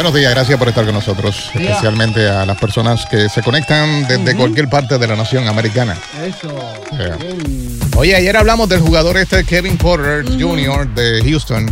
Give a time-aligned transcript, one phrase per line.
[0.00, 4.34] Buenos días, gracias por estar con nosotros, especialmente a las personas que se conectan desde
[4.34, 5.94] cualquier parte de la nación americana.
[6.96, 7.18] Yeah.
[7.96, 10.88] Oye, ayer hablamos del jugador este Kevin Porter Jr.
[10.94, 11.70] de Houston,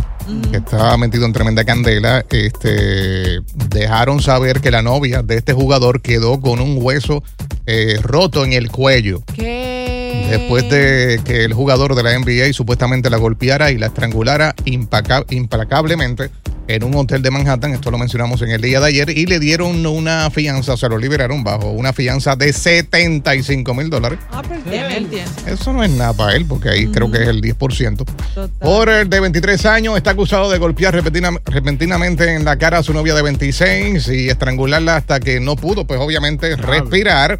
[0.51, 2.23] que estaba metido en tremenda candela.
[2.29, 3.39] Este,
[3.71, 7.23] dejaron saber que la novia de este jugador quedó con un hueso
[7.65, 9.23] eh, roto en el cuello.
[9.33, 10.27] ¿Qué?
[10.29, 16.29] Después de que el jugador de la NBA supuestamente la golpeara y la estrangulara implacablemente
[16.69, 19.39] en un hotel de Manhattan, esto lo mencionamos en el día de ayer, y le
[19.39, 24.19] dieron una fianza, se lo liberaron bajo una fianza de 75 mil dólares.
[24.31, 25.25] Ah, pero tiene, él tiene.
[25.47, 27.97] Eso no es nada para él, porque ahí creo que es el 10%.
[28.35, 28.49] Total.
[28.59, 32.93] Porter, de 23 años, está acusado de golpear repentina- repentinamente en la cara a su
[32.93, 37.39] novia de 26 y estrangularla hasta que no pudo, pues obviamente, respirar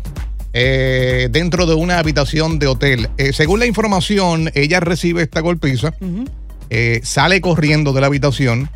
[0.54, 3.10] eh, dentro de una habitación de hotel.
[3.18, 5.94] Eh, según la información, ella recibe esta golpiza,
[6.72, 8.72] eh, sale corriendo de la habitación.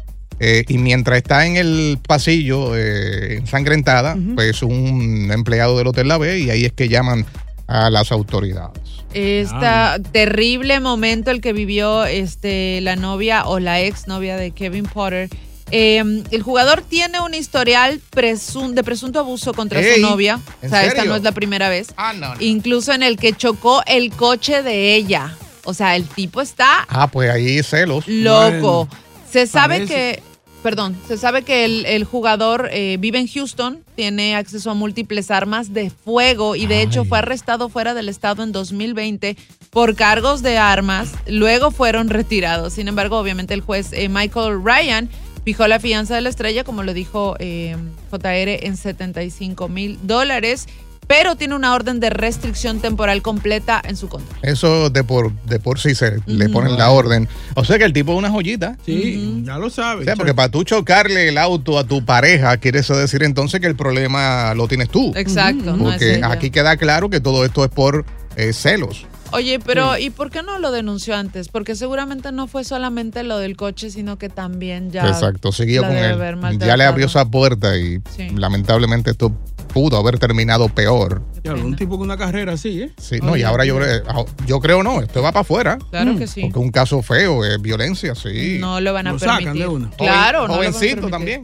[0.46, 6.18] Eh, y mientras está en el pasillo eh, ensangrentada, pues un empleado del hotel la
[6.18, 7.26] ve y ahí es que llaman
[7.68, 8.82] a las autoridades.
[9.14, 9.66] Este
[10.12, 15.30] terrible momento el que vivió este, la novia o la ex novia de Kevin Potter.
[15.72, 20.40] Eh, el jugador tiene un historial presun- de presunto abuso contra Ey, su novia.
[20.62, 21.94] O ¿en sea, esta no es la primera vez.
[21.98, 22.42] Ah, no, no.
[22.42, 25.36] Incluso en el que chocó el coche de ella.
[25.64, 28.06] O sea, el tipo está Ah, pues ahí celos.
[28.08, 28.88] loco.
[29.32, 29.94] se sabe parece.
[29.94, 30.24] que,
[30.64, 35.30] perdón, se sabe que el, el jugador eh, vive en Houston, tiene acceso a múltiples
[35.30, 39.36] armas de fuego y de hecho fue arrestado fuera del estado en 2020
[39.70, 41.12] por cargos de armas.
[41.28, 42.74] Luego fueron retirados.
[42.74, 45.10] Sin embargo, obviamente el juez eh, Michael Ryan
[45.44, 47.76] fijó la fianza de la estrella, como lo dijo eh,
[48.10, 50.68] JR, en 75 mil dólares,
[51.08, 54.38] pero tiene una orden de restricción temporal completa en su contra.
[54.42, 57.28] Eso de por, de por sí se le ponen la orden.
[57.56, 58.78] O sea que el tipo es una joyita.
[58.86, 60.06] Sí, ya lo O sabes.
[60.06, 63.68] sea, porque para tú chocarle el auto a tu pareja, quiere eso decir entonces que
[63.68, 65.12] el problema lo tienes tú.
[65.16, 65.76] Exacto.
[65.78, 68.06] Porque aquí queda claro que todo esto es por
[68.36, 69.06] eh, celos.
[69.32, 71.48] Oye, pero ¿y por qué no lo denunció antes?
[71.50, 75.08] Porque seguramente no fue solamente lo del coche, sino que también ya.
[75.08, 76.60] Exacto, siguió la con él.
[76.60, 78.30] Ya le abrió esa puerta y Sí.
[78.36, 79.32] lamentablemente esto
[79.74, 81.22] pudo haber terminado peor.
[81.44, 82.92] Ya, un tipo con una carrera así, ¿eh?
[82.98, 84.04] Sí, no, y ahora yo, creo-
[84.46, 85.78] yo creo no, esto va para afuera.
[85.90, 86.42] Claro que sí.
[86.44, 88.58] Porque un caso feo, es violencia, sí.
[88.60, 89.62] No lo van a Lo sacan permitir.
[89.64, 89.90] de una.
[89.92, 91.12] Claro, Joven- no lo van a jovencito permitir.
[91.12, 91.42] también.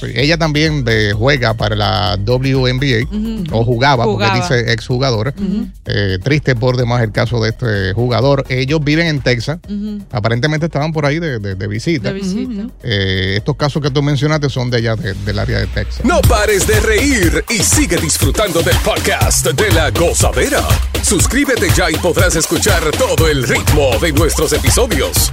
[0.00, 3.08] Sí, ella también eh, juega para la WNBA
[3.52, 4.32] o jugaba, Jugaba.
[4.34, 5.32] porque dice exjugadora.
[5.86, 8.44] Eh, triste por demás el caso de este jugador.
[8.48, 9.58] Ellos viven en Texas.
[10.10, 12.08] Aparentemente estaban por ahí de, de- de visita.
[12.12, 12.66] De visita.
[12.82, 16.04] Eh, estos casos que tú mencionaste son de allá, de- del área de Texas.
[16.04, 20.66] No pares de reír y sigue disfrutando del podcast de La Gozadera.
[21.02, 25.32] Suscríbete ya y podrás escuchar todo el ritmo de nuestros episodios.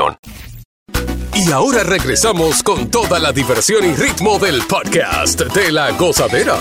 [1.33, 6.55] Y ahora regresamos con toda la diversión y ritmo del podcast de la gozadera.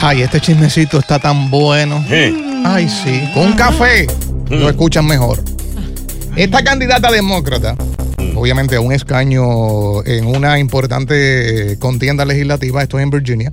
[0.00, 2.04] Ay, este chismecito está tan bueno.
[2.64, 3.28] Ay, sí.
[3.32, 4.06] Con un café
[4.50, 5.40] lo escuchan mejor.
[6.36, 7.76] Esta candidata demócrata,
[8.34, 13.52] obviamente a un escaño en una importante contienda legislativa, esto es en Virginia,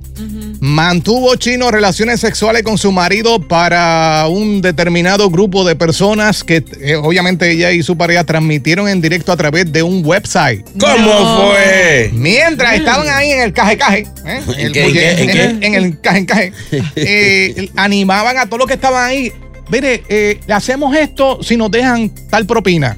[0.68, 6.94] mantuvo chino relaciones sexuales con su marido para un determinado grupo de personas que eh,
[6.96, 10.64] obviamente ella y su pareja transmitieron en directo a través de un website.
[10.80, 12.08] ¿Cómo fue?
[12.14, 14.40] Mientras estaban ahí en el caje caje, ¿eh?
[14.56, 15.42] ¿En El en qué, en en qué?
[15.44, 16.52] el- en el caje caje,
[16.96, 19.30] eh, animaban a todos los que estaban ahí.
[19.68, 22.96] Mire, eh, le hacemos esto si nos dejan tal propina.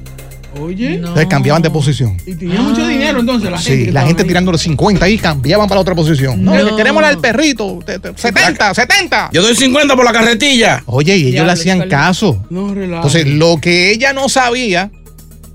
[0.60, 0.94] Oye.
[0.94, 2.16] Entonces cambiaban de posición.
[2.26, 3.84] Y tenía mucho dinero entonces la gente.
[3.86, 4.28] Sí, la gente ahí.
[4.28, 6.42] tirándole 50 y cambiaban para la otra posición.
[6.44, 6.76] No, No.
[6.76, 7.78] queremos al perrito.
[7.84, 9.30] te- te- 70, 70.
[9.32, 10.82] Yo doy 50 por la carretilla.
[10.86, 12.44] Oye, y ellos le hacían caso.
[12.50, 12.96] No, relaja.
[12.96, 14.90] Entonces, lo que ella no sabía,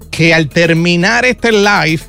[0.09, 2.01] que al terminar este live,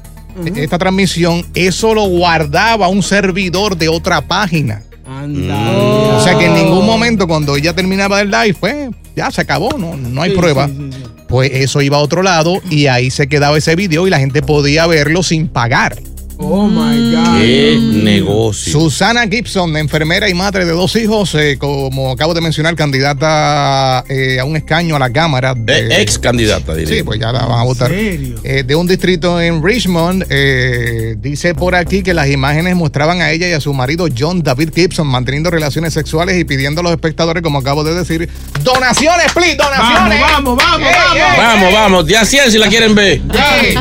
[0.57, 4.83] esta transmisión, eso lo guardaba un servidor de otra página.
[5.07, 5.71] Anda.
[6.17, 9.77] O sea que en ningún momento cuando ella terminaba el live, pues ya se acabó,
[9.79, 10.69] no, no hay Sí, prueba.
[10.69, 11.02] sí, sí, sí.
[11.33, 14.43] Pues eso iba a otro lado y ahí se quedaba ese video y la gente
[14.43, 15.97] podía verlo sin pagar.
[16.39, 17.39] Oh my God.
[17.39, 18.73] Qué negocio.
[18.73, 24.39] Susana Gibson, enfermera y madre de dos hijos, eh, como acabo de mencionar, candidata eh,
[24.41, 25.55] a un escaño a la Cámara.
[25.57, 26.97] de- Eh, ex candidata, diría.
[26.97, 27.91] Sí, pues ya la van a votar.
[27.91, 28.41] serio?
[28.45, 33.31] Eh, de un distrito en Richmond, eh, dice por aquí que las imágenes mostraban a
[33.31, 36.93] ella y a su marido John David Gibson manteniendo relaciones sexuales y pidiendo a los
[36.93, 38.29] espectadores, como acabo de decir,
[38.65, 40.21] donaciones, please, donaciones.
[40.21, 41.17] Vamos, vamos, vamos, Ey, vamos.
[41.17, 43.21] ey, Vamos, vamos, ya 100 si la quieren ver.
[43.33, 43.77] Ay.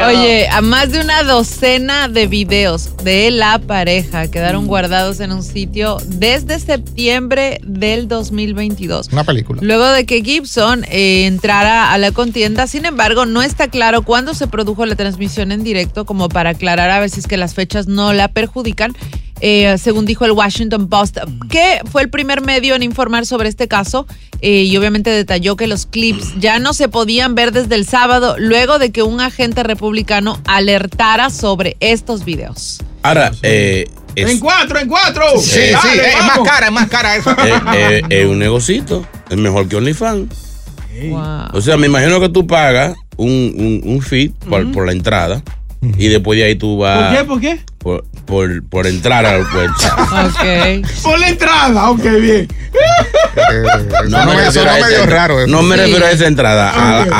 [0.00, 5.44] Oye, a más de una docena de videos de la pareja quedaron guardados en un
[5.44, 9.10] sitio desde septiembre del 2022.
[9.12, 9.60] Una película.
[9.62, 14.34] Luego de que Gibson eh, entrara a la contienda, sin embargo, no está claro cuándo
[14.34, 17.54] se produjo la transmisión en directo, como para aclarar a ver si es que las
[17.54, 18.96] fechas no la perjudican.
[19.40, 21.18] Eh, según dijo el Washington Post,
[21.50, 24.06] que fue el primer medio en informar sobre este caso
[24.40, 28.36] eh, y obviamente detalló que los clips ya no se podían ver desde el sábado
[28.38, 32.78] luego de que un agente republicano alertara sobre estos videos.
[33.02, 33.86] Ahora, eh,
[34.16, 35.24] es, En cuatro, en cuatro.
[35.40, 37.30] Sí, Eh, sí, Dale, es más cara, es más cara eso.
[37.30, 39.06] eh, eh, es un negocito.
[39.30, 40.28] Es mejor que OnlyFans.
[41.10, 41.20] Wow.
[41.52, 45.42] O sea, me imagino que tú pagas un, un, un fee por, por la entrada
[45.80, 47.24] y después de ahí tú ¿Por vas qué?
[47.24, 47.60] ¿Por qué?
[47.78, 49.92] por, por, por entrar al website.
[50.82, 50.88] Ok.
[51.02, 51.90] Por la entrada.
[51.90, 52.48] Ok, bien.
[54.08, 55.46] No, me, eso no a esa- raro.
[55.46, 55.82] No me Sí.
[55.82, 56.72] refiero a esa entrada,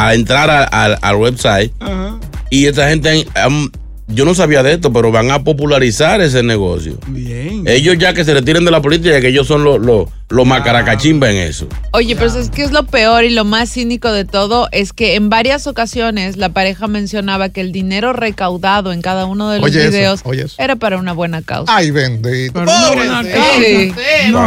[0.09, 1.73] a, entrar a- al- al website.
[1.81, 2.19] Ajá.
[2.51, 3.71] Y esta gente, um,
[4.09, 6.99] yo no sabía de esto, pero van a popularizar ese negocio.
[7.09, 7.65] Bien.
[7.67, 11.31] Ellos ya que se retiren de la política, que ellos son los los los macaracachimba
[11.31, 11.67] en eso.
[11.93, 15.15] Oye, pero es que es lo peor y lo más cínico de todo es que
[15.15, 19.71] en varias ocasiones la pareja mencionaba que el dinero recaudado en cada uno de los
[19.71, 20.57] Oye eso, videos oye eso.
[20.59, 21.75] era para una buena causa.
[21.75, 22.53] Ay, bendito.
[22.53, 23.31] Pobre, buena sí.
[23.31, 23.59] causa.
[23.59, 23.93] Sí.
[24.31, 24.39] No.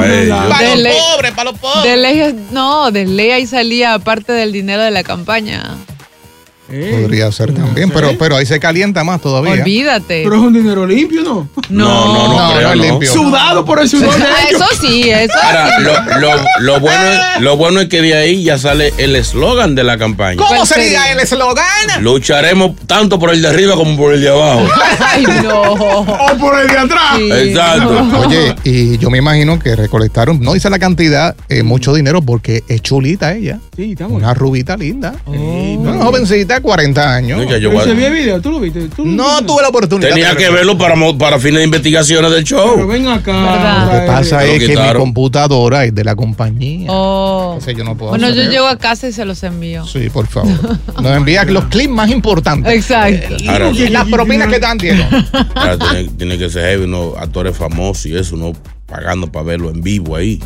[0.50, 1.84] Para los pobres, para los pobres.
[1.84, 5.78] De ley, no, de ley ahí salía parte del dinero de la campaña.
[6.72, 7.94] Eh, Podría ser no también, sé.
[7.94, 9.54] pero, pero ahí se calienta más todavía.
[9.54, 10.22] Olvídate.
[10.24, 11.48] Pero es un dinero limpio, ¿no?
[11.70, 12.84] No, no, no, No, creo, no es no.
[12.84, 13.12] limpio.
[13.14, 14.62] Sudado por el sudor de Ah, ellos.
[14.62, 15.84] eso sí, eso Ahora, sí.
[15.84, 19.76] lo, lo- lo bueno es, lo bueno es que de ahí ya sale el eslogan
[19.76, 20.38] de la campaña.
[20.38, 21.66] ¿Cómo ¿Cuál sería el eslogan?
[22.02, 24.68] Lucharemos tanto por el de arriba como por el de abajo.
[25.00, 25.62] Ay, no.
[25.62, 27.18] O por el de atrás.
[27.18, 28.02] Sí, Exacto.
[28.04, 28.20] no.
[28.22, 32.64] Oye, y yo me imagino que recolectaron, no dice la cantidad, eh, mucho dinero porque
[32.68, 33.60] es chulita ella.
[33.76, 34.14] Sí, estamos.
[34.14, 35.14] Una rubita linda.
[35.32, 35.38] Sí,
[35.78, 37.38] Una jovencita 40 años.
[37.40, 38.88] No, ya yo Pero se vio el video, ¿tú lo viste?
[38.90, 39.46] ¿Tú lo No viste?
[39.46, 40.10] tuve la oportunidad.
[40.10, 40.78] Tenía que verlo.
[40.78, 42.88] para, para fines de investigaciones del Pero show.
[42.88, 43.32] ven acá.
[43.32, 43.86] ¿Verdad?
[43.86, 46.88] Lo que pasa es que mi computadora es de la compañía.
[46.92, 47.52] Oh.
[47.54, 49.86] Entonces yo no puedo Bueno, yo llego a casa y se los envío.
[49.86, 50.52] Sí, por favor.
[51.02, 52.74] Nos envía los clips más importantes.
[52.74, 53.36] Exacto.
[53.50, 54.78] Ahora, las propinas que están
[55.56, 58.54] ahora tiene, tiene que ser heavy, unos actores famosos y eso, no
[58.92, 60.40] pagando para verlo en vivo ahí.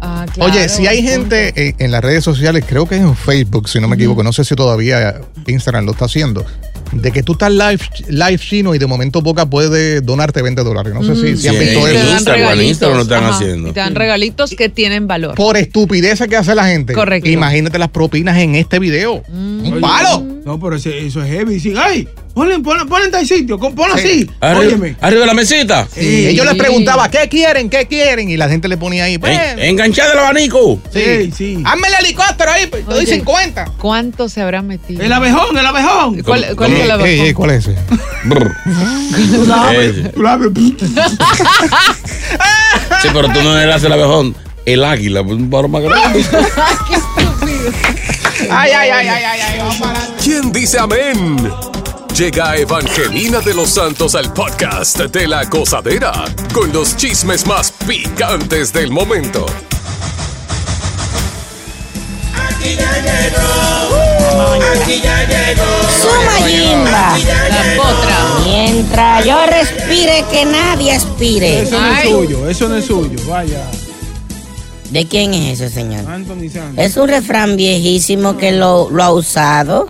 [0.00, 3.16] Ah, claro, Oye, si hay gente en, en las redes sociales, creo que es en
[3.16, 6.44] Facebook, si no me equivoco, no sé si todavía Instagram lo está haciendo,
[6.92, 10.92] de que tú estás live, live chino y de momento Boca puede donarte 20 dólares.
[10.92, 12.12] No sé si, si han Sí, visto eso.
[12.12, 12.60] Instagram.
[12.60, 13.68] Instagram lo están Ajá, haciendo.
[13.70, 15.34] Y te dan regalitos que tienen valor.
[15.34, 16.92] Por estupideces que hace la gente.
[16.92, 17.30] Correcto.
[17.30, 19.22] Imagínate las propinas en este video.
[19.32, 20.22] Un palo.
[20.44, 21.54] No, pero eso es heavy.
[21.54, 24.02] Dicen, ay, ponle, ponle, ponle en tal sitio, ponlo Sí.
[24.04, 24.30] así.
[24.40, 24.96] Arriba, Óyeme.
[25.00, 25.86] arriba de la mesita.
[26.00, 27.68] Y ellos les preguntaban, ¿qué quieren?
[27.70, 28.28] ¿Qué quieren?
[28.30, 30.80] Y la gente le ponía ahí, pues, En- enganchada el abanico.
[30.92, 31.00] sí.
[31.02, 31.62] Sí, sí.
[31.64, 33.14] Hazme el helicóptero ahí, pues, te doy Oye.
[33.14, 33.64] 50.
[33.78, 35.02] ¿Cuánto se habrá metido?
[35.02, 36.22] El abejón, el abejón.
[36.22, 37.10] ¿Cuál, ¿Cómo- cuál es el abejón?
[37.10, 37.76] Ey, ey, ¿cuál es ese?
[39.46, 39.96] Sabes.
[43.02, 44.34] Sí, pero tú no eras el abejón.
[44.64, 46.24] El águila, pues un paro más grande.
[48.50, 50.22] Ay, ay, ay, ay, ay, ay, vamos para adelante.
[50.22, 51.50] ¿Quién dice amén?
[52.16, 56.12] Llega Evangelina de los Santos al podcast de la gozadera
[56.52, 59.46] con los chismes más picantes del momento.
[66.00, 67.16] Suma Jimba.
[67.18, 68.18] La potra.
[68.44, 71.62] Mientras yo respire, que nadie aspire.
[71.62, 73.18] Eso no es suyo, eso no es suyo.
[73.26, 73.70] Vaya.
[74.90, 76.06] ¿De quién es eso, señor?
[76.06, 76.84] Anthony Santos.
[76.84, 79.88] Es un refrán viejísimo que lo, lo ha usado.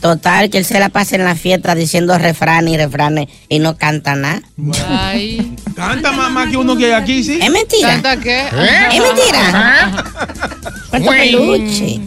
[0.00, 3.76] Total, que él se la pasa en la fiesta diciendo refranes y refranes y no
[3.76, 4.40] canta nada.
[4.88, 5.54] Ay.
[5.76, 7.38] Canta más, más que uno que hay aquí, sí.
[7.42, 7.88] ¿Es mentira?
[8.00, 8.40] ¿Tanta qué?
[8.46, 10.04] ¿Es mentira?
[10.90, 12.00] ¿Cuánto peluche?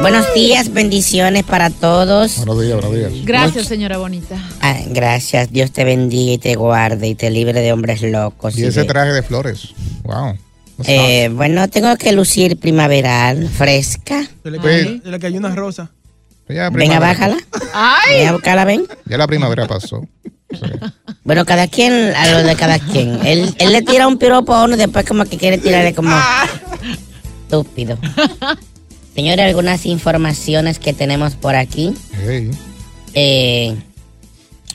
[0.00, 2.36] Buenos días, bendiciones para todos.
[2.36, 3.24] Buenos días, buenos días.
[3.24, 4.36] Gracias, señora bonita.
[4.60, 8.58] Ah, gracias, Dios te bendiga y te guarde y te libre de hombres locos.
[8.58, 9.68] Y y ese de- traje de flores.
[10.02, 10.36] Wow.
[10.84, 14.22] Eh, bueno, tengo que lucir primaveral, fresca.
[14.42, 15.90] Se le, cayó, se le cayó una rosa.
[16.48, 17.36] Ya, Venga, bájala.
[17.74, 18.18] Ay.
[18.20, 18.86] Ven a buscarla, ven.
[19.06, 20.06] Ya la primavera pasó.
[20.50, 20.58] Sí.
[21.24, 23.26] Bueno, cada quien a lo de cada quien.
[23.26, 26.16] Él, él le tira un piropo a uno y después como que quiere tirarle como
[27.44, 27.98] estúpido.
[29.14, 31.94] Señores, algunas informaciones que tenemos por aquí.
[32.24, 32.50] Hey.
[33.14, 33.74] Eh,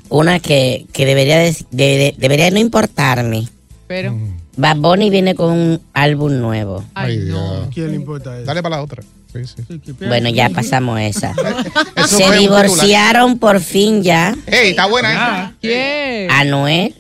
[0.10, 3.48] una que, que debería, de- de- de- debería no importarme.
[3.88, 4.18] Pero.
[4.58, 6.84] Bad Bunny viene con un álbum nuevo.
[6.96, 7.54] Ay, Ay, no.
[7.62, 7.68] Dios.
[7.74, 8.46] ¿Quién le importa eso?
[8.46, 9.04] Dale para la otra.
[9.32, 9.94] Sí, sí.
[10.08, 11.34] Bueno, ya pasamos esa.
[12.08, 15.54] Se divorciaron por fin ya Ey, está buena esa.
[15.62, 16.30] ¿Quién?
[16.32, 16.96] Anuel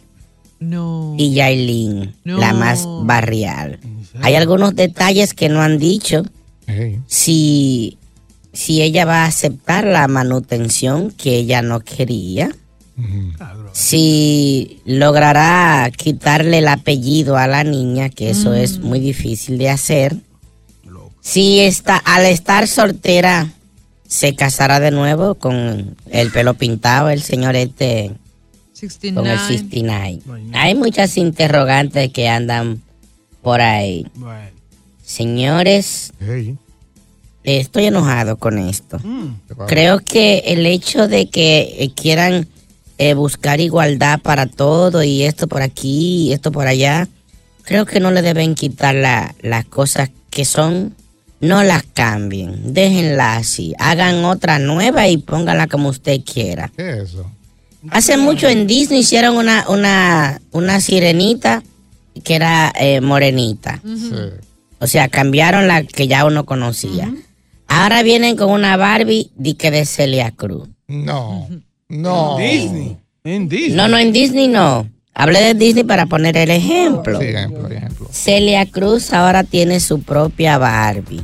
[0.59, 1.15] No.
[1.17, 2.37] y Yailin, No.
[2.37, 3.79] la más barrial.
[4.21, 6.23] Hay algunos detalles que no han dicho.
[6.67, 6.99] Hey.
[7.07, 7.97] Si,
[8.53, 12.49] si ella va a aceptar la manutención que ella no quería.
[13.73, 20.15] Si logrará quitarle el apellido a la niña, que eso es muy difícil de hacer.
[21.21, 23.47] Si está, al estar soltera
[24.07, 28.11] se casará de nuevo con el pelo pintado, el señor este,
[29.13, 30.19] con el 69.
[30.25, 30.49] 69.
[30.53, 32.81] Hay muchas interrogantes que andan
[33.41, 34.05] por ahí.
[34.15, 34.49] Bueno.
[35.03, 36.57] Señores, Hey.
[37.43, 38.97] estoy enojado con esto.
[39.03, 39.35] Mm.
[39.67, 42.47] Creo que el hecho de que eh, quieran
[42.97, 47.07] eh, buscar igualdad para todo y esto por aquí y esto por allá,
[47.63, 50.95] creo que no le deben quitar la- las cosas que son,
[51.41, 56.71] no las cambien, déjenla así, hagan otra nueva y pónganla como usted quiera.
[56.75, 57.29] ¿Qué es eso?
[57.89, 61.63] Hace mucho en Disney hicieron una, una, una sirenita
[62.23, 63.81] que era eh, morenita.
[63.83, 64.13] Sí.
[64.79, 67.11] O sea, cambiaron la que ya uno conocía.
[67.67, 70.67] Ahora vienen con una Barbie de que de Celia Cruz.
[70.87, 71.47] No.
[71.87, 72.37] No.
[72.37, 72.97] Disney.
[73.23, 73.75] En Disney.
[73.75, 74.87] No, no, en Disney no.
[75.13, 77.19] Hablé de Disney para poner el ejemplo.
[77.19, 78.07] Sí, ejemplo, ejemplo.
[78.11, 81.23] Celia Cruz ahora tiene su propia Barbie.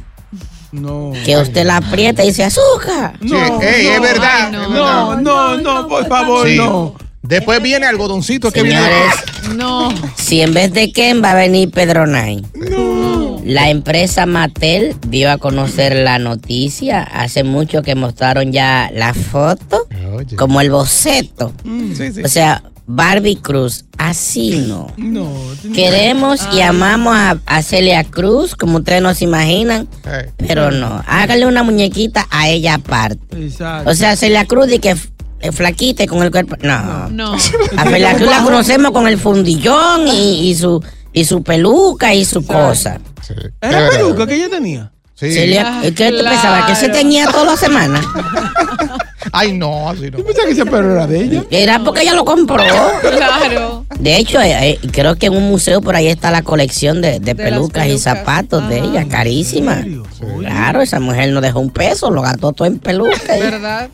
[0.71, 1.13] No.
[1.25, 3.17] Que usted la aprieta y dice azúcar.
[3.21, 4.45] Sí, ey, es verdad.
[4.47, 4.63] Ay, no.
[4.63, 4.81] es verdad.
[4.81, 6.57] No, no, no, por favor, Sí.
[6.57, 6.95] no.
[7.21, 8.79] Después viene algodoncito que viene.
[8.81, 9.89] Señores, No.
[10.15, 12.45] si en vez de Ken va a venir Pedro Nay.
[13.43, 17.01] La empresa Mattel dio a conocer la noticia.
[17.03, 20.35] Hace mucho que mostraron ya la foto, Oye.
[20.35, 21.53] como el boceto.
[21.95, 22.23] Sí, sí.
[22.23, 24.87] O sea, Barbie Cruz, así no.
[24.95, 25.29] No.
[25.73, 30.31] Queremos y amamos a, a Celia Cruz, como ustedes nos imaginan, Hey.
[30.37, 31.03] pero no.
[31.05, 33.19] Hágale una muñequita a ella aparte.
[33.45, 33.89] Exacto.
[33.91, 34.95] O sea, Celia Cruz y que
[35.41, 36.55] eh, flaquita y con el cuerpo.
[36.61, 37.09] No.
[37.09, 37.33] No.
[37.33, 42.23] A Celia Cruz la conocemos con el fundillón y, y su y su peluca y
[42.25, 42.99] su cosa.
[43.25, 43.33] Sí.
[43.59, 44.91] Es ¿Era peluca que ella tenía?
[45.15, 45.27] Sí.
[45.29, 46.29] Le- Ah, ¿Qué tú claro.
[46.35, 46.65] pensabas?
[46.69, 47.99] ¿Que se teñía toda la semana?
[49.31, 50.17] Ay, no, así no.
[50.17, 51.43] Yo pensaba que ese pelo era de ella.
[51.49, 52.63] Era porque ella lo compró.
[53.01, 53.85] Claro.
[53.99, 57.19] De hecho, eh, eh, creo que en un museo por ahí está la colección de,
[57.35, 59.83] pelucas y zapatos de ella, carísima.
[60.39, 63.39] Claro, esa mujer no dejó un peso, lo gastó todo en pelucas.
[63.39, 63.89] ¿Verdad?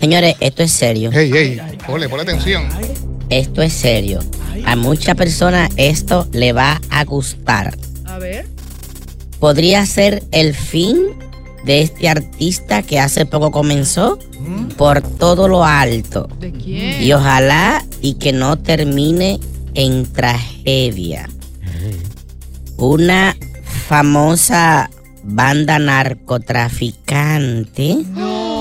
[0.00, 1.10] Señores, esto es serio.
[1.12, 2.68] Hey, hey, ponle, ponle atención.
[3.28, 4.20] Esto es serio.
[4.64, 7.76] A muchas personas esto le va a gustar.
[8.04, 8.46] A ver.
[9.38, 10.96] Podría ser el fin
[11.66, 14.18] de este artista que hace poco comenzó
[14.78, 16.28] por todo lo alto.
[16.40, 17.02] ¿De quién?
[17.02, 19.38] Y ojalá y que no termine
[19.74, 21.28] en tragedia.
[22.78, 23.36] Una
[23.88, 24.88] famosa
[25.24, 28.56] banda narcotraficante, No.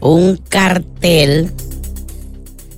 [0.00, 1.50] un cartel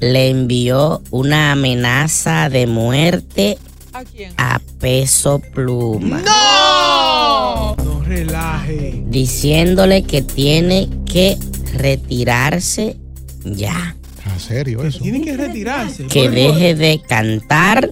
[0.00, 3.58] le envió una amenaza de muerte
[3.92, 4.32] ¿A quién?
[4.38, 6.22] a peso pluma.
[6.24, 7.76] ¡No!
[8.10, 9.04] Relaje.
[9.06, 11.38] Diciéndole que tiene que
[11.74, 12.96] retirarse
[13.44, 13.94] ya.
[14.26, 14.98] ¿En serio eso?
[14.98, 16.06] Tiene que retirarse.
[16.06, 17.88] que deje de cantar.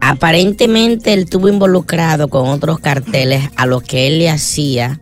[0.00, 5.00] Aparentemente él estuvo involucrado con otros carteles a los que él le hacía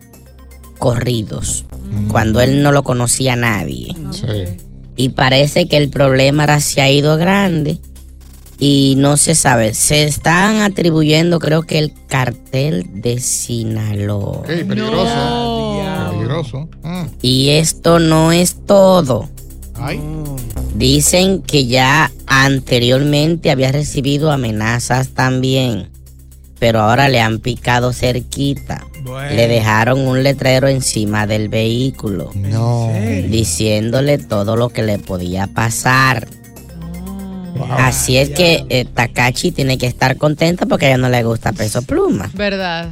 [0.77, 1.65] corridos,
[2.09, 3.95] cuando él no lo conocía a nadie.
[4.11, 4.57] Sí.
[4.95, 7.79] Y parece que el problema ahora se ha ido grande
[8.59, 9.73] y no se sabe.
[9.73, 14.43] Se están atribuyendo creo que el cartel de Sinaloa.
[14.47, 15.15] Hey, peligroso.
[15.15, 16.11] No.
[16.11, 16.69] Peligroso.
[16.83, 17.05] Mm.
[17.21, 19.29] Y esto no es todo.
[19.75, 19.99] Ay.
[20.75, 25.89] Dicen que ya anteriormente había recibido amenazas también,
[26.59, 28.85] pero ahora le han picado cerquita.
[29.03, 29.35] Bueno.
[29.35, 32.91] Le dejaron un letrero encima del vehículo No.
[33.29, 36.27] diciéndole todo lo que le podía pasar.
[37.55, 37.67] Wow.
[37.77, 41.53] Así es que eh, Takachi tiene que estar contenta porque a ella no le gusta
[41.53, 42.29] peso pluma.
[42.33, 42.89] ¿Verdad?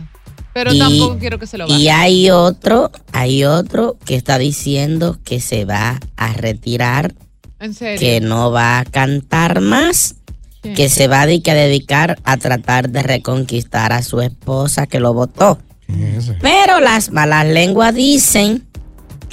[0.54, 2.00] Pero Y- tampoco quiero que se lo Y vaya.
[2.02, 7.14] hay otro, hay otro que está diciendo que se va a retirar
[7.60, 8.00] En serio.
[8.00, 10.16] que no va a cantar más,
[10.62, 10.76] ¿Quién?
[10.76, 15.00] que se va a, dedicar- a dedicar a tratar de reconquistar a su esposa que
[15.00, 15.58] lo votó.
[16.42, 18.64] Pero las malas lenguas dicen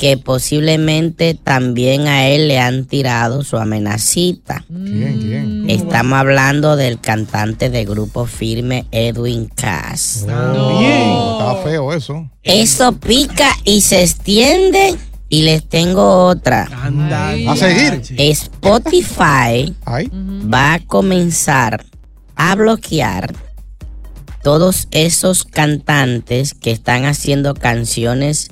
[0.01, 4.65] que posiblemente también a él le han tirado su amenacita.
[4.67, 5.21] ¿Quién?
[5.21, 5.69] ¿Quién?
[5.69, 10.25] Estamos hablando del cantante de grupo firme Edwin Cass.
[10.27, 12.31] Oh, Estaba feo eso.
[12.43, 14.97] Eso pica y se extiende.
[15.29, 16.67] Y les tengo otra.
[16.73, 17.47] Ay.
[17.47, 18.01] A seguir.
[18.17, 20.11] Spotify Ay.
[20.51, 21.85] va a comenzar
[22.37, 23.35] a bloquear
[24.43, 28.49] todos esos cantantes que están haciendo canciones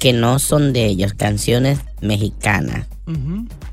[0.00, 2.86] que no son de ellos, canciones mexicanas.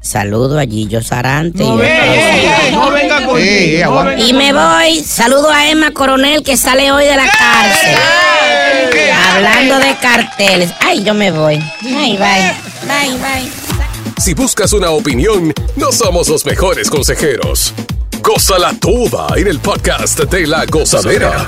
[0.02, 1.64] Saludo a Gillo Sarante.
[1.64, 2.72] No, y, venga, otros.
[2.72, 4.10] no venga con Ey, ey, no aguanta.
[4.12, 5.04] venga Y con- me voy.
[5.04, 7.96] Saludo a Emma Coronel que sale hoy de la cárcel.
[9.34, 10.72] Hablando de carteles.
[10.80, 11.56] Ay, yo me voy.
[11.84, 12.54] Ay, bye.
[12.88, 13.52] Bye, bye.
[14.18, 17.74] Si buscas una opinión, no somos los mejores consejeros.
[18.22, 21.48] Gózala toda en el podcast de la gozadera.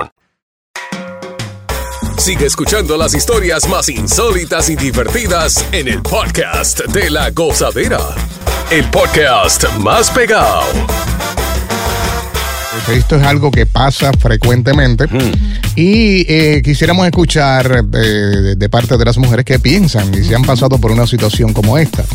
[2.21, 7.97] Sigue escuchando las historias más insólitas y divertidas en el podcast de la gozadera.
[8.69, 10.61] El podcast más pegado.
[12.93, 15.05] Esto es algo que pasa frecuentemente.
[15.75, 20.43] Y eh, quisiéramos escuchar eh, de, parte de las mujeres que piensan y si han
[20.43, 22.05] pasado por una situación como esta.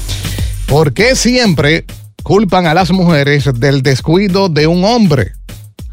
[0.66, 1.85] ¿Por qué siempre
[2.23, 5.33] culpan a las mujeres del descuido de un hombre?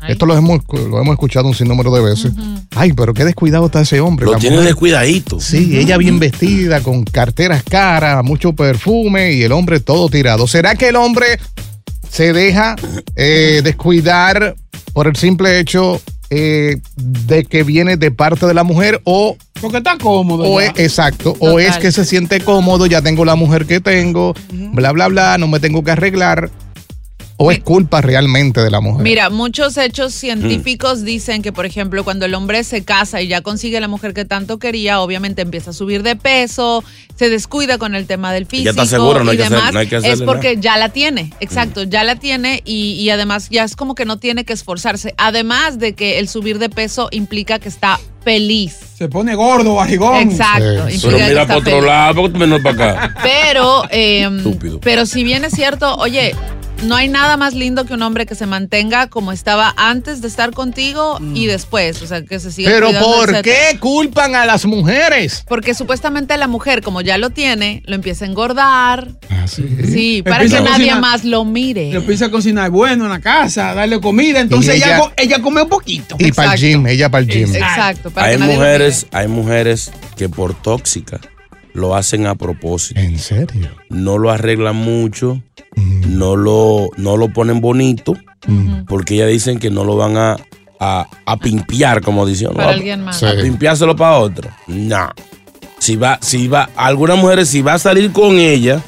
[0.04, 0.12] Ay.
[0.12, 2.34] Esto lo hemos, lo hemos escuchado un sinnúmero de veces.
[2.76, 4.26] Ay, pero qué descuidado está ese hombre.
[4.26, 5.40] Lo La tiene descuidadito.
[5.40, 10.48] Sí, ella bien vestida, con carteras caras, mucho perfume y el hombre todo tirado.
[10.48, 11.40] ¿Será que el hombre
[12.10, 12.76] se deja
[13.16, 14.56] eh, descuidar
[14.94, 19.78] por el simple hecho eh, de que viene de parte de la mujer o Porque
[19.78, 20.44] está cómodo.
[20.46, 20.68] o ya.
[20.68, 24.34] es, exacto, o es que se siente cómodo, ya tengo la mujer que tengo,
[24.74, 26.50] bla, bla, bla, no me tengo que arreglar,
[27.38, 29.04] o es culpa realmente de la mujer.
[29.04, 33.42] Mira, muchos hechos científicos dicen que, por ejemplo, cuando el hombre se casa y ya
[33.42, 36.84] consigue la mujer que tanto quería, obviamente empieza a subir de peso,
[37.16, 39.58] se descuida con el tema del físico ya está seguro, no hay y que hacer-
[39.58, 43.10] demás, no hay que es porque ya la tiene, exacto, ya la tiene y, y
[43.10, 45.14] además ya es como que no tiene que esforzarse.
[45.18, 48.78] Además de que el subir de peso implica que está feliz.
[48.98, 50.16] Se pone gordo, barrigón.
[50.32, 50.88] Exacto.
[50.88, 50.96] Sí.
[50.96, 51.86] implica Pero mira para otro feliz.
[51.88, 53.16] lado, ¿por qué tú vienes para acá?
[53.24, 54.80] Pero, eh, Estúpido.
[54.80, 56.34] pero si bien es cierto, oye,
[56.84, 60.28] no hay nada más lindo que un hombre que se mantenga como estaba antes de
[60.28, 64.66] estar contigo y después, o sea, que se siga Pero ¿por qué culpan a las
[64.66, 65.46] mujeres?
[65.48, 69.08] Porque supuestamente la mujer, como ya lo tiene, lo empieza a engordar.
[69.30, 69.64] Ah, sí.
[69.86, 71.02] Sí, para Empieza que nadie cocinar.
[71.02, 71.92] más lo mire.
[71.96, 74.42] empieza a cocinar bueno en la casa, darle comida.
[74.42, 76.16] Entonces ella, ella- co- ella come un poquito.
[76.20, 77.56] Y para el gym, ella para el gym.
[77.56, 78.12] Exacto.
[78.12, 81.20] Para Hay que nadie lo mujeres, hay mujeres que por tóxica
[81.74, 83.00] lo hacen a propósito.
[83.00, 83.70] ¿En serio?
[83.90, 85.42] No lo arreglan mucho,
[85.76, 88.14] no lo, no lo ponen bonito,
[88.88, 90.38] porque ellas dicen que no lo van a,
[90.80, 92.50] a, a pimpear, como dicen.
[92.54, 93.20] Para alguien más.
[93.20, 93.26] Sí.
[93.26, 94.50] A pimpeárselo para otro.
[94.68, 95.10] No.
[95.80, 98.82] Si va, si va, algunas mujeres, si va a salir con ella,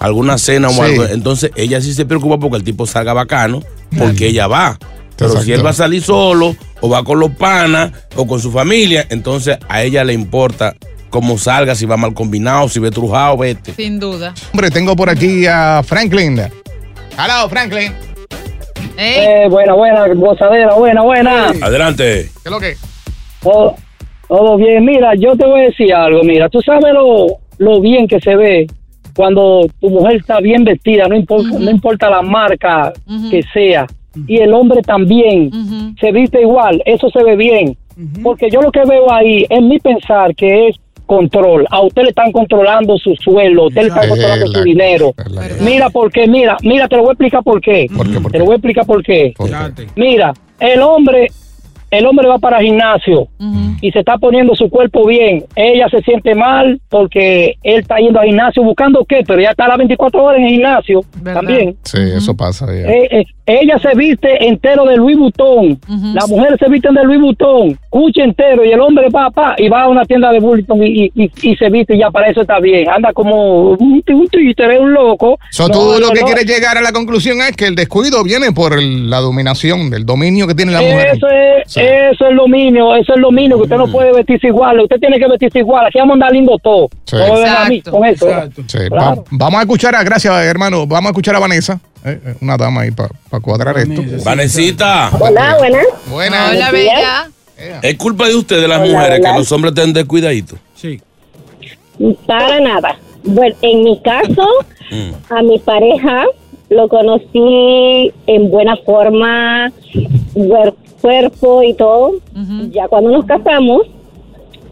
[0.00, 0.80] alguna cena o Sí.
[0.80, 3.62] algo, entonces ella sí se preocupa porque el tipo salga bacano,
[3.98, 4.78] porque ella va.
[5.16, 8.50] Pero si él va a salir solo, o va con los panas, o con su
[8.50, 10.74] familia, entonces a ella le importa
[11.12, 13.74] cómo salga, si va mal combinado, si ve trujado, vete.
[13.74, 14.34] Sin duda.
[14.52, 16.38] Hombre, tengo por aquí a Franklin.
[16.38, 17.92] Hello, Franklin.
[18.96, 21.48] Eh, buena, buena, gozadera, buena, buena.
[21.60, 22.30] Adelante.
[22.42, 22.76] ¿Qué es lo que?
[23.42, 23.76] Todo,
[24.26, 24.84] todo bien.
[24.84, 26.22] Mira, yo te voy a decir algo.
[26.24, 27.26] Mira, tú sabes lo,
[27.58, 28.66] lo bien que se ve
[29.14, 32.92] cuando tu mujer está bien vestida, no importa, no importa la marca
[33.30, 33.86] que sea.
[34.26, 35.50] Y el hombre también
[36.00, 37.76] se viste igual, eso se ve bien.
[38.22, 40.76] Porque yo lo que veo ahí es mi pensar que es
[41.16, 41.66] control.
[41.70, 45.14] A usted le están controlando su suelo, a usted le están controlando la- su dinero.
[45.60, 47.86] Mira por qué, mira, mira, te lo voy a explicar por qué.
[47.94, 48.20] ¿Por qué?
[48.20, 49.32] ¿Por Te lo voy a explicar por qué.
[49.36, 49.52] ¿Por qué?
[49.54, 49.86] Fíjate.
[49.96, 51.30] Mira, el hombre,
[51.92, 53.28] el hombre va para el gimnasio
[53.80, 55.44] y se está poniendo su cuerpo bien.
[55.54, 59.66] Ella se siente mal porque él está yendo al gimnasio buscando qué, pero ya está
[59.66, 61.40] a las 24 horas en el gimnasio ¿Verdad?
[61.40, 61.76] también.
[61.84, 62.66] Sí, eso pasa.
[62.66, 62.72] ya.
[62.90, 65.78] Eh, eh, ella se viste entero de Louis Vuitton.
[66.14, 69.68] Las mujeres se visten de Louis Vuitton, cuche entero, y el hombre va, pa, y
[69.68, 72.28] va a una tienda de Vuitton y, y, y- y se viste y ya para
[72.28, 72.88] eso está bien.
[72.88, 75.38] Anda como un, un títere, un loco.
[75.50, 76.26] So, No, tú lo que no.
[76.26, 80.06] quieres llegar a la conclusión es que el descuido viene por el- la dominación, el
[80.06, 81.08] dominio que tiene la mujer.
[81.16, 81.80] Eso es, Sí.
[81.82, 84.98] Eso es lo mínimo, eso es lo mínimo, que usted no puede vestirse igual, usted
[85.00, 86.88] tiene que vestirse igual, aquí vamos a andar lindo todo.
[87.04, 87.16] Sí.
[87.16, 88.28] A mí con eso.
[88.28, 88.62] Exacto.
[88.66, 89.16] Sí, Claro.
[89.16, 92.56] va- vamos a escuchar a, gracias hermano, vamos a escuchar a Vanessa, eh, eh, una
[92.56, 94.02] dama ahí para cuadrar esto.
[94.02, 94.30] Vanessa.
[94.30, 95.86] Vanesita, Hola, buenas.
[96.10, 96.50] Buena.
[96.50, 97.28] Hola, bella.
[97.82, 99.32] es culpa de ustedes, las Hola, mujeres, hola.
[99.32, 100.58] que los hombres estén descuidaditos.
[100.74, 101.00] Sí.
[102.26, 102.96] Para nada.
[103.24, 104.46] Bueno, en mi caso,
[104.90, 105.12] Mm.
[105.32, 106.24] a mi pareja
[106.70, 109.70] lo conocí en buena forma,
[111.02, 112.12] cuerpo y todo.
[112.70, 113.82] Ya cuando nos casamos,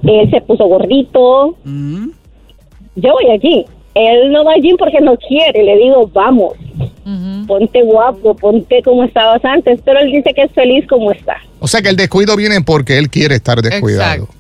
[0.05, 1.57] él se puso gordito.
[1.64, 2.09] Mm.
[2.97, 3.66] Yo voy allí.
[3.95, 5.64] Él no va allí porque no quiere.
[5.64, 6.55] Le digo, vamos,
[7.47, 9.81] ponte guapo, ponte como estabas antes.
[9.85, 11.37] Pero él dice que es feliz como está.
[11.59, 14.25] O sea que el descuido viene porque él quiere estar descuidado.
[14.25, 14.39] Exacto.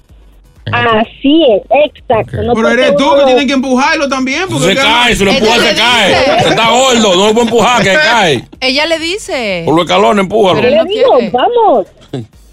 [0.72, 2.38] Así es, exacto.
[2.38, 2.44] Ok.
[2.46, 4.42] No Pero eres tú que tienes que empujarlo también.
[4.48, 6.08] Porque Se cae, si lo empuja, se cae.
[6.08, 6.42] dice.
[6.42, 8.44] Se está gordo, no lo puede empujar, que cae.
[8.60, 9.62] Ella le dice.
[9.64, 10.56] Por los escalones, empújalo.
[10.60, 11.30] Pero él le no digo, quiere.
[11.30, 11.86] vamos.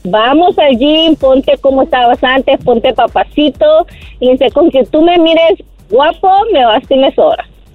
[0.09, 3.65] Vamos al gym, ponte como estabas antes, ponte papacito.
[4.21, 6.81] Y dice, con que tú me mires guapo, me vas.
[6.89, 7.11] Y le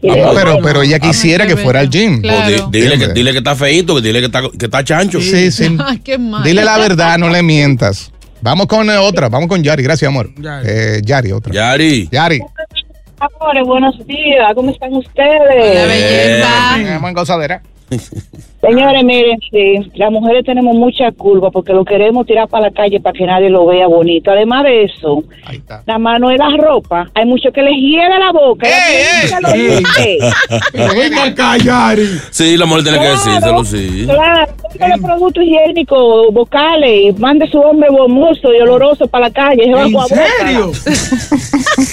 [0.09, 2.22] No, digo, pero, "Ay, pero ella quisiera que fuera al gym.
[2.22, 2.40] Claro.
[2.44, 5.20] Pues di- dile, que, dile que está feíto, que dile que está, que está chancho.
[5.20, 5.76] Sí, sí.
[5.87, 6.42] Ay, qué mal.
[6.42, 8.11] Dile la verdad, no le mientas.
[8.42, 10.31] Vamos con eh, otra, vamos con Yari, gracias amor.
[10.35, 10.66] Yari.
[10.68, 11.55] Eh, Yari, otra.
[11.55, 12.09] Yari.
[12.11, 12.40] Yari.
[13.20, 16.44] Amores, buenos días, ¿cómo están ustedes?
[16.44, 17.62] Vamos en gozadera.
[18.61, 23.00] Señores, miren, sí, las mujeres tenemos mucha culpa porque lo queremos tirar para la calle
[23.00, 24.31] para que nadie lo vea bonito.
[24.31, 25.24] Además de eso,
[25.85, 28.66] la mano de la ropa, hay muchos que les hiela la boca.
[31.24, 32.07] Acá, Yari.
[32.31, 34.07] Sí, la mujer tiene que decírselo, sí.
[34.07, 39.64] Claro, los productos higiénicos vocales, mande su hombre hermoso y oloroso para la calle.
[39.64, 39.74] ¿En
[40.08, 40.72] serio?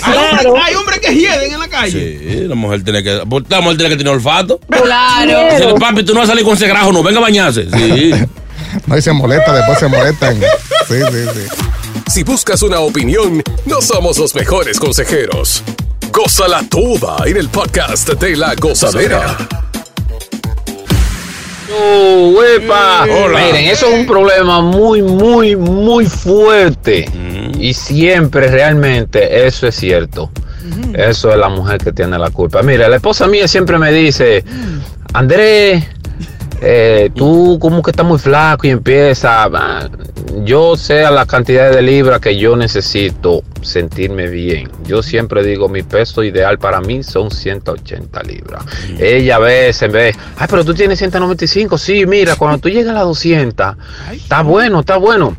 [0.03, 0.49] Hay Claro.
[0.49, 2.19] hombres hay hombres que hieden en la calle.
[2.19, 3.15] Sí, la mujer tiene que.
[3.49, 4.59] La mujer tiene que tener olfato.
[4.69, 5.55] Claro.
[5.55, 7.67] Dice, papi, tú no vas a salir con ese grajo, no, venga a bañarse.
[7.71, 8.11] Sí.
[8.85, 10.39] No, y se molesta, después se molestan.
[10.87, 11.47] Sí, sí, sí.
[12.11, 15.63] Si buscas una opinión, no somos los mejores consejeros.
[16.11, 19.37] Gózala toda en el podcast de la gozadera.
[21.71, 23.03] Oh, huepa.
[23.03, 23.39] Hola.
[23.39, 27.05] Miren, eso es un problema muy, muy, muy fuerte.
[27.59, 30.31] Y siempre realmente eso es cierto.
[30.93, 32.61] Eso es la mujer que tiene la culpa.
[32.61, 34.43] Mira, la esposa mía siempre me dice,
[35.13, 35.83] Andrés,
[36.61, 39.89] eh, tú como que estás muy flaco y empieza, ah,
[40.43, 44.69] yo sé a la cantidad de libras que yo necesito sentirme bien.
[44.85, 48.63] Yo siempre digo, mi peso ideal para mí son 180 libras.
[48.99, 51.77] Ella a veces ve, ay, pero tú tienes 195.
[51.77, 53.75] Sí, mira, cuando tú llegas a las 200,
[54.11, 55.35] está bueno, está bueno.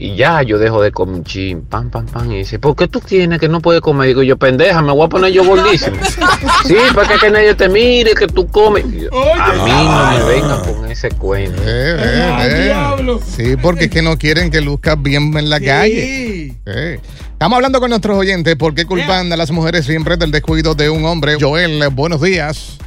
[0.00, 2.30] Y ya yo dejo de comer un chin, pam, pam, pam.
[2.30, 4.06] Y dice, ¿por qué tú tienes que no puedes comer?
[4.06, 5.96] Digo yo, pendeja, me voy a poner yo gordísimo.
[6.66, 8.84] sí, para que, que nadie te mire, que tú comes.
[8.84, 11.60] A mí no me venga con ese cuento.
[11.66, 13.18] Eh, eh, eh.
[13.26, 16.54] Sí, porque es que no quieren que luzcas bien en la calle.
[16.64, 17.00] Eh.
[17.32, 18.54] Estamos hablando con nuestros oyentes.
[18.54, 21.38] ¿Por qué culpan a las mujeres siempre del descuido de un hombre?
[21.40, 22.78] Joel, buenos días.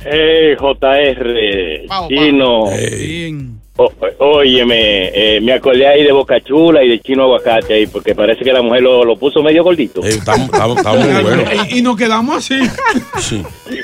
[0.00, 2.64] Hey, JR, Pau, Chino.
[3.78, 8.14] O- óyeme, eh, me acordé ahí de Boca Chula y de Chino Aguacate ahí, porque
[8.14, 10.02] parece que la mujer lo, lo puso medio gordito.
[10.02, 11.50] Estamos, estamos, estamos muy buenos.
[11.70, 12.58] Y, y nos quedamos así.
[13.18, 13.42] Sí.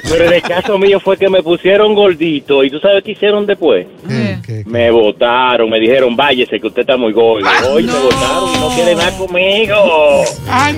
[0.09, 3.45] Pero en el caso mío fue que me pusieron gordito y tú sabes qué hicieron
[3.47, 3.87] después.
[4.67, 7.47] Me votaron, me dijeron, váyese que usted está muy gordo.
[7.73, 9.75] Hoy me votaron y no quiere nada conmigo.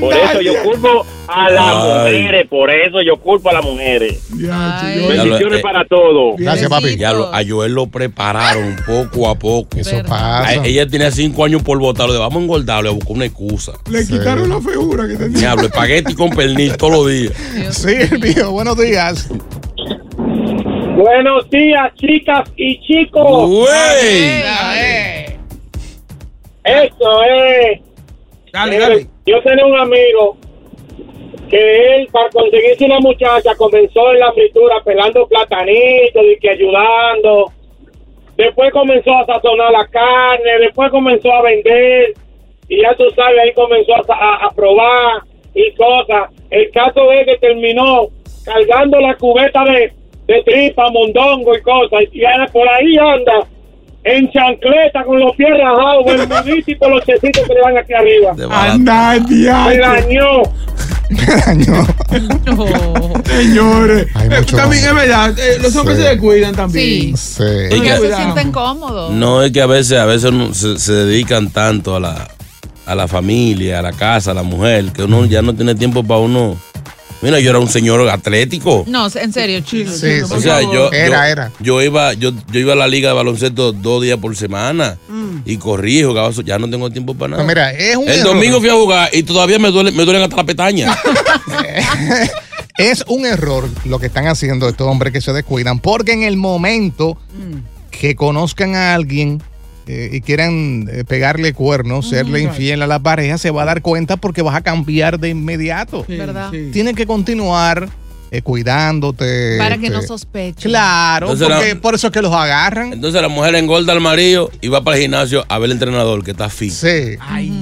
[0.00, 2.12] Por eso yo culpo a las Ay.
[2.12, 4.20] mujeres, por eso yo culpo a las mujeres.
[4.30, 6.34] Bendiciones Eh, para todos.
[6.38, 6.96] Gracias, papi.
[6.96, 9.76] Ya lo- a Joel lo prepararon poco a poco.
[9.76, 10.48] Eso pasa.
[10.60, 12.12] A- ella tenía cinco años por votarlo.
[12.12, 12.90] De vamos a engordarlo.
[12.90, 13.72] Le buscó una excusa.
[13.90, 15.38] Le quitaron la figura que tenía.
[15.38, 17.32] Diablo, espagueti con pernil todos los días.
[17.70, 19.28] Sí, mío, buenos días.
[20.94, 23.50] Buenos días, chicas y chicos.
[23.50, 24.42] Güey.
[26.64, 27.80] Eso es.
[28.52, 29.06] Dale, Eh, dale.
[29.26, 30.36] Yo tenía un amigo
[31.50, 37.52] que él, para conseguirse una muchacha, comenzó en la fritura pelando platanitos y que ayudando.
[38.36, 42.14] Después comenzó a sazonar la carne, después comenzó a vender.
[42.68, 45.22] Y ya tú sabes, ahí comenzó a, a- a probar
[45.54, 46.30] y cosas.
[46.50, 48.08] El caso es que terminó
[48.44, 49.92] cargando la cubeta de,
[50.26, 52.00] de tripa, mondongo y cosas.
[52.12, 53.46] Y ahora por ahí anda
[54.04, 57.92] en chancleta con los pies rajados, bermudito y con los checitos que le van aquí
[57.94, 58.34] arriba.
[58.50, 59.82] Anda, Me diablo.
[59.82, 60.42] dañó.
[63.24, 64.06] Señores.
[64.20, 65.38] Eh, también es verdad.
[65.38, 66.02] eh, los hombres Sí.
[66.02, 67.16] se descuidan también.
[67.16, 67.42] Sí.
[67.70, 69.10] Es que- se sienten cómodos.
[69.12, 72.28] No, es que a veces, a veces uno se, se dedican tanto a la,
[72.86, 76.02] a la familia, a la casa, a la mujer, que uno ya no tiene tiempo
[76.04, 76.56] para uno.
[77.24, 78.84] Mira, yo era un señor atlético.
[78.86, 79.90] No, en serio, chino.
[79.90, 81.52] Sí, O sea, yo, Era, yo, era.
[81.58, 84.98] yo iba, yo, yo iba a la liga de baloncesto dos días por semana
[85.46, 87.44] y corrí, jugaba, eso, ya no tengo tiempo para nada.
[87.44, 88.34] Mira, es un El error.
[88.34, 90.96] domingo fui a jugar y todavía me duele, me duelen hasta la pestaña.
[92.76, 96.36] Es un error lo que están haciendo estos hombres que se descuidan, porque en el
[96.36, 97.16] momento
[97.90, 99.40] que conozcan a alguien
[99.86, 103.82] eh, y quieran eh, pegarle cuernos, serle infiel a la pareja, se va a dar
[103.82, 106.04] cuenta porque vas a cambiar de inmediato.
[106.08, 106.50] ¿Verdad?
[106.72, 107.88] Tienes que continuar
[108.30, 109.58] eh, cuidándote.
[109.58, 110.70] Para que no este, sospechen.
[110.70, 112.92] Claro, Entonces porque la- por eso es que los agarran.
[112.92, 116.24] Entonces la mujer engorda al marido y va para el gimnasio a ver al entrenador
[116.24, 116.72] que está fit.
[116.72, 117.16] Sí.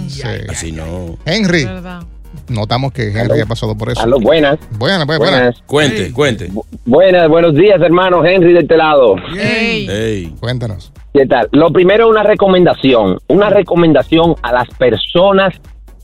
[0.09, 0.23] Sí.
[0.49, 1.19] Así no.
[1.27, 2.05] Henry, ¿Verdad?
[2.53, 4.03] Notamos que Henry ha pasado por eso.
[4.03, 4.59] Aló, buenas.
[4.79, 5.63] Buenas, pues, buenas.
[5.67, 6.51] Cuente, cuente.
[6.85, 9.17] Buenas, buenos días, hermano Henry de este lado.
[9.37, 10.35] Ey.
[10.41, 10.93] Cuéntanos.
[11.13, 11.49] ¿Qué tal?
[11.53, 13.19] Lo primero, una recomendación.
[13.29, 15.55] Una recomendación a las personas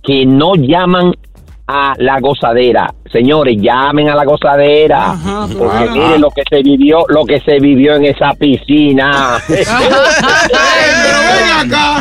[0.02, 1.12] que no llaman
[1.68, 2.92] a la gozadera.
[3.12, 5.14] Señores, llamen a la gozadera.
[5.58, 5.92] porque ajá.
[5.92, 9.38] miren lo que se vivió, lo que se vivió en esa piscina.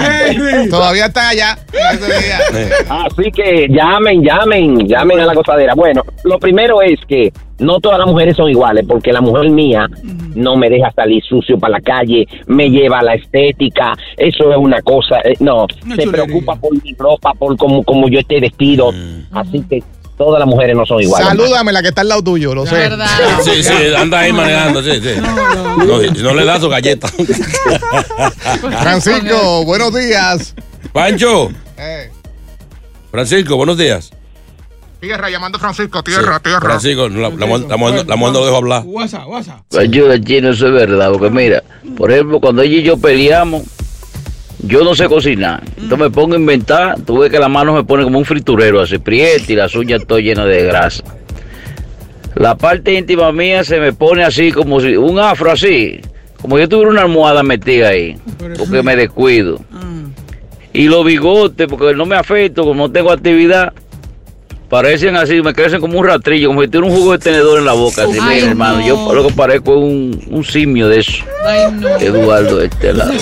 [0.69, 1.57] Todavía están allá.
[2.89, 5.73] Así que llamen, llamen, llamen a la gozadera.
[5.75, 9.87] Bueno, lo primero es que no todas las mujeres son iguales, porque la mujer mía
[10.35, 14.57] no me deja salir sucio para la calle, me lleva a la estética, eso es
[14.57, 16.11] una cosa, eh, no, Una se chulería.
[16.11, 18.91] preocupa por mi ropa, por cómo, como yo esté vestido,
[19.31, 19.81] así que
[20.17, 21.27] todas las mujeres no son iguales.
[21.27, 22.75] Salúdame la que está al lado tuyo, lo sé.
[22.75, 23.07] ¿Verdad?
[23.43, 25.09] Sí, sí, anda ahí manejando, sí, sí.
[25.85, 27.07] No, si no le da su galleta.
[28.81, 30.53] Francisco, buenos días.
[30.93, 32.09] Pancho, Eh,
[33.11, 34.11] Francisco, buenos días.
[34.99, 36.59] tierra, llamando a Francisco, tierra, tierra.
[36.61, 38.83] Francisco, la, la, mujer- la, mujer- la mujer no lo dejo hablar.
[38.85, 39.59] WhatsApp, WhatsApp.
[39.77, 41.11] Ayuda, chino, eso es verdad.
[41.11, 41.63] Porque mira,
[41.95, 43.63] por ejemplo, cuando ella y yo peleamos,
[44.67, 45.63] yo no sé cocinar.
[45.77, 46.95] Entonces me pongo a inventar.
[47.05, 50.05] Tú ves que la mano me pone como un friturero, así prieta y las uñas
[50.05, 51.03] todo llenas de grasa.
[52.35, 55.99] La parte íntima mía se me pone así, como si un afro así.
[56.41, 58.15] Como yo tuviera una almohada metida ahí.
[58.57, 59.59] Porque me descuido.
[60.73, 63.73] Y los bigotes, porque no me afecto, como no tengo actividad.
[64.69, 67.65] parecen así, me crecen como un ratrillo, como si tuviera un jugo de tenedor en
[67.65, 68.79] la boca, así, Ay, mira, hermano.
[68.81, 68.87] no.
[68.87, 71.23] Yo lo que parezco es un, un simio de eso.
[71.43, 71.87] Ay, no.
[71.97, 73.13] Eduardo de este lado.